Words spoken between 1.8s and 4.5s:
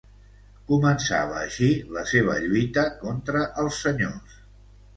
la seva lluita contra els senyors.